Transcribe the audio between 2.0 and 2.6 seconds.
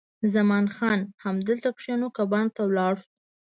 که بڼ